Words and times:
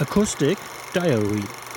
Acoustic 0.00 0.58
Diary. 0.92 1.67